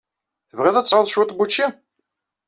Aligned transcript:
Tebɣiḍ 0.49 0.75
ad 0.77 0.85
tesɛuḍ 0.85 1.07
cwiṭ 1.09 1.29
n 1.33 1.35
wučči? 1.37 1.67